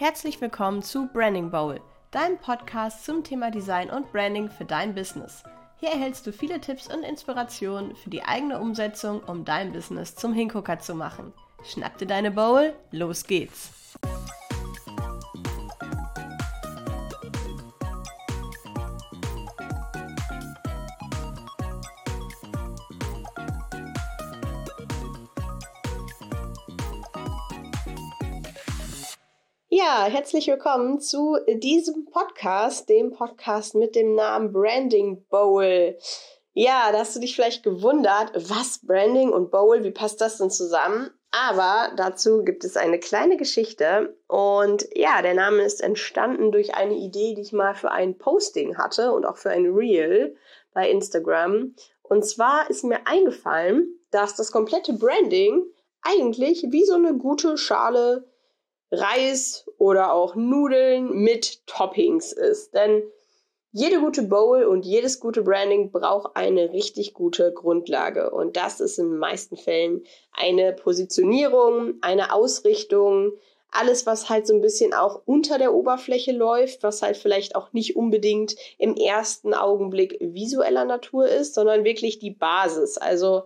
[0.00, 1.78] Herzlich willkommen zu Branding Bowl,
[2.10, 5.42] deinem Podcast zum Thema Design und Branding für dein Business.
[5.76, 10.32] Hier erhältst du viele Tipps und Inspirationen für die eigene Umsetzung, um dein Business zum
[10.32, 11.34] Hingucker zu machen.
[11.64, 13.79] Schnapp dir deine Bowl, los geht's!
[29.72, 35.96] Ja, herzlich willkommen zu diesem Podcast, dem Podcast mit dem Namen Branding Bowl.
[36.54, 40.50] Ja, da hast du dich vielleicht gewundert, was Branding und Bowl, wie passt das denn
[40.50, 41.10] zusammen?
[41.30, 46.96] Aber dazu gibt es eine kleine Geschichte und ja, der Name ist entstanden durch eine
[46.96, 50.34] Idee, die ich mal für ein Posting hatte und auch für ein Reel
[50.74, 51.76] bei Instagram.
[52.02, 55.62] Und zwar ist mir eingefallen, dass das komplette Branding
[56.02, 58.29] eigentlich wie so eine gute Schale
[58.90, 62.74] Reis oder auch Nudeln mit Toppings ist.
[62.74, 63.02] Denn
[63.72, 68.30] jede gute Bowl und jedes gute Branding braucht eine richtig gute Grundlage.
[68.30, 73.32] Und das ist in den meisten Fällen eine Positionierung, eine Ausrichtung,
[73.70, 77.72] alles, was halt so ein bisschen auch unter der Oberfläche läuft, was halt vielleicht auch
[77.72, 82.98] nicht unbedingt im ersten Augenblick visueller Natur ist, sondern wirklich die Basis.
[82.98, 83.44] Also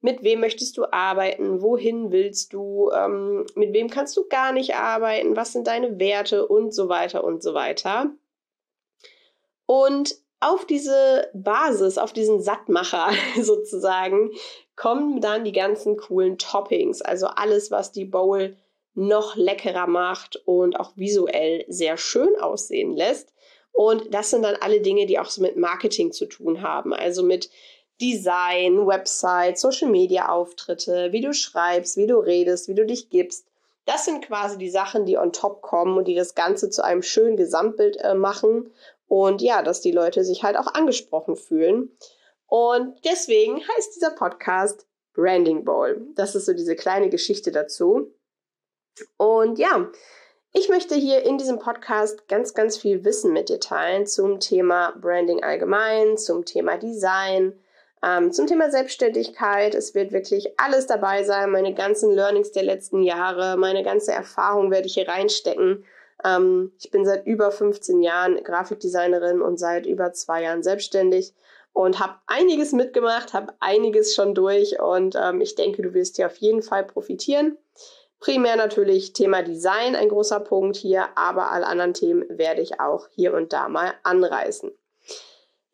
[0.00, 4.74] mit wem möchtest du arbeiten, wohin willst du, ähm, mit wem kannst du gar nicht
[4.76, 6.46] arbeiten, was sind deine Werte?
[6.46, 8.10] Und so weiter und so weiter.
[9.66, 14.30] Und auf diese Basis, auf diesen Sattmacher sozusagen,
[14.76, 18.56] kommen dann die ganzen coolen Toppings, also alles, was die Bowl
[18.94, 23.32] noch leckerer macht und auch visuell sehr schön aussehen lässt.
[23.72, 27.24] Und das sind dann alle Dinge, die auch so mit Marketing zu tun haben, also
[27.24, 27.50] mit
[28.00, 33.46] Design, Website, Social Media Auftritte, wie du schreibst, wie du redest, wie du dich gibst.
[33.86, 37.02] Das sind quasi die Sachen, die on top kommen und die das Ganze zu einem
[37.02, 38.72] schönen Gesamtbild äh, machen.
[39.06, 41.90] Und ja, dass die Leute sich halt auch angesprochen fühlen.
[42.46, 46.00] Und deswegen heißt dieser Podcast Branding Ball.
[46.14, 48.12] Das ist so diese kleine Geschichte dazu.
[49.16, 49.90] Und ja,
[50.52, 54.92] ich möchte hier in diesem Podcast ganz, ganz viel Wissen mit dir teilen zum Thema
[55.00, 57.58] Branding allgemein, zum Thema Design,
[58.04, 59.74] ähm, zum Thema Selbstständigkeit.
[59.74, 61.50] Es wird wirklich alles dabei sein.
[61.50, 65.84] Meine ganzen Learnings der letzten Jahre, meine ganze Erfahrung werde ich hier reinstecken.
[66.24, 71.34] Ähm, ich bin seit über 15 Jahren Grafikdesignerin und seit über zwei Jahren selbstständig
[71.72, 76.26] und habe einiges mitgemacht, habe einiges schon durch und ähm, ich denke, du wirst hier
[76.26, 77.58] auf jeden Fall profitieren.
[78.20, 83.08] Primär natürlich Thema Design ein großer Punkt hier, aber alle anderen Themen werde ich auch
[83.10, 84.72] hier und da mal anreißen.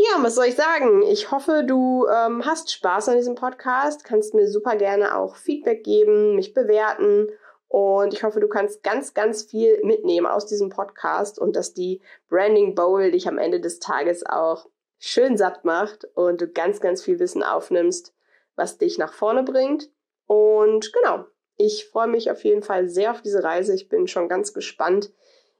[0.00, 1.02] Ja, was soll ich sagen?
[1.02, 5.82] Ich hoffe, du ähm, hast Spaß an diesem Podcast, kannst mir super gerne auch Feedback
[5.82, 7.26] geben, mich bewerten
[7.66, 12.00] und ich hoffe, du kannst ganz, ganz viel mitnehmen aus diesem Podcast und dass die
[12.28, 14.68] Branding Bowl dich am Ende des Tages auch
[15.00, 18.14] schön satt macht und du ganz, ganz viel Wissen aufnimmst,
[18.54, 19.90] was dich nach vorne bringt.
[20.26, 21.24] Und genau,
[21.56, 23.74] ich freue mich auf jeden Fall sehr auf diese Reise.
[23.74, 25.10] Ich bin schon ganz gespannt,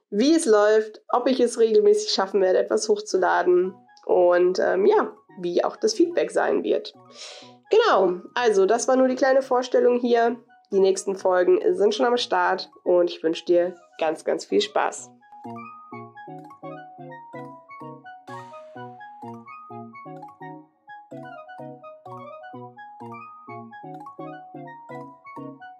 [0.09, 3.75] wie es läuft, ob ich es regelmäßig schaffen werde, etwas hochzuladen
[4.09, 6.95] und ähm, ja, wie auch das Feedback sein wird.
[7.69, 10.37] Genau, also das war nur die kleine Vorstellung hier.
[10.71, 15.11] Die nächsten Folgen sind schon am Start und ich wünsche dir ganz, ganz viel Spaß.